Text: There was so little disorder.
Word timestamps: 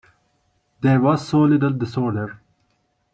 There 0.79 0.99
was 0.99 1.27
so 1.27 1.41
little 1.43 1.69
disorder. 1.69 2.39